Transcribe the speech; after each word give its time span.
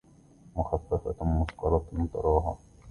مخففة 0.55 1.15
مثقلة 1.21 1.81
تراها 2.13 2.57